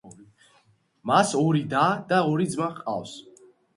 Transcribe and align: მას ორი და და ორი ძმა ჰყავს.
მას 1.11 1.33
ორი 1.41 1.61
და 1.75 1.83
და 2.13 2.23
ორი 2.31 2.49
ძმა 2.55 2.71
ჰყავს. 2.79 3.13